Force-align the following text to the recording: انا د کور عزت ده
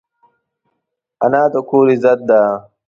انا 1.23 1.41
د 1.51 1.55
کور 1.69 1.85
عزت 1.95 2.19
ده 2.29 2.41